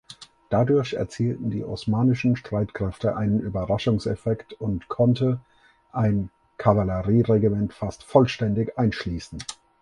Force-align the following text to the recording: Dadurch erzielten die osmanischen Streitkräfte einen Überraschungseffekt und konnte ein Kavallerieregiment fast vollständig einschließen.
Dadurch 0.49 0.93
erzielten 0.95 1.51
die 1.51 1.63
osmanischen 1.63 2.35
Streitkräfte 2.35 3.15
einen 3.15 3.39
Überraschungseffekt 3.39 4.53
und 4.53 4.87
konnte 4.87 5.39
ein 5.91 6.31
Kavallerieregiment 6.57 7.71
fast 7.71 8.03
vollständig 8.03 8.79
einschließen. 8.79 9.37